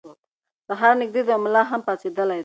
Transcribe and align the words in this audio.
سهار 0.67 0.93
نږدې 1.01 1.21
دی 1.25 1.31
او 1.35 1.41
ملا 1.45 1.63
هم 1.69 1.81
پاڅېدلی 1.87 2.37
دی. 2.39 2.39